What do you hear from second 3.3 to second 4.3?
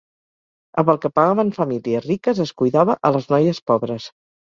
noies pobres.